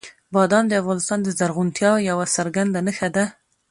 [0.35, 3.25] بادام د افغانستان د زرغونتیا یوه څرګنده نښه ده.